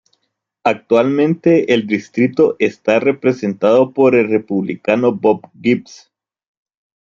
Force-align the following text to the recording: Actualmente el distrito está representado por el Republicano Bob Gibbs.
Actualmente 0.63 1.75
el 1.75 1.85
distrito 1.85 2.55
está 2.57 2.99
representado 2.99 3.91
por 3.93 4.15
el 4.15 4.29
Republicano 4.31 5.11
Bob 5.13 5.41
Gibbs. 5.61 6.11